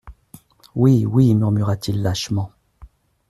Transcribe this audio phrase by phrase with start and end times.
[0.73, 2.51] Oui, oui, murmura-t-il lâchement.